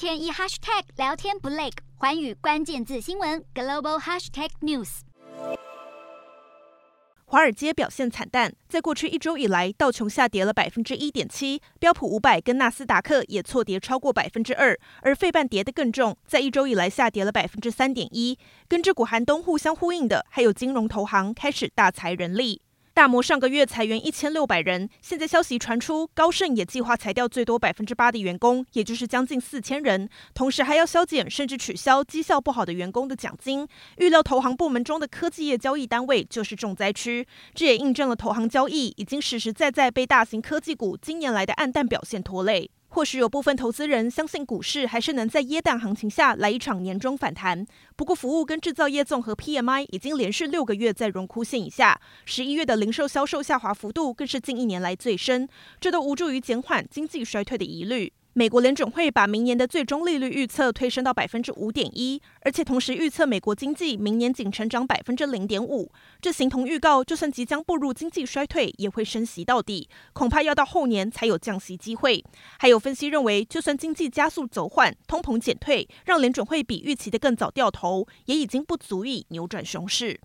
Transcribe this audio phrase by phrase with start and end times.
[0.00, 1.68] 天一 hashtag 聊天不累，
[1.98, 5.00] 寰宇关键字新闻 global hashtag news。
[7.26, 18.38] 华尔街表现惨淡，在过去一周以来，道琼下跌了百分之一点七，标普五百跟纳斯达克也错跌超过百分之二，而费半跌得更重，在一周以来下跌了百分之三点一。
[18.66, 22.62] 跟这股寒冬互相呼应的，还有金融投行开始大裁人力。
[23.00, 33.66] 大摩上个月裁员一千六百人，现在消息传出，高盛也计划裁掉最多百分之八的员工，也就是将近四千人，同时还要削减甚至取消绩效不好的员工的奖金。
[33.96, 42.70] 预料投行部门中的科技业交易单位就是重灾区，这也印证了投行交易已经实实在在被大型科技股今年来的暗淡表现拖累。
[42.92, 47.64] 或许有部分投资人相信股市还是能在耶诞行情下来一场年终反弹。
[47.94, 58.12] 不过，服务跟制造业综合 PMI 已经连续六个月在荣枯线以下，十一月的零售销售下滑幅度更是近一年来最深，这都无助于减缓经济衰退的疑虑。
[58.32, 72.24] 美国联准会把明年的最终利率预测推升到百分之五点一，而且同时预测美国经济明年仅成长百分之零点五，这形同预告，就算即将步入经济衰退，也会升息到底，恐怕要到后年才有降息机会。
[72.60, 80.20] 还有分析认为，就算经济加速走缓，通膨减退，让联准会比预期的更早掉头，也已经不足以扭转熊市。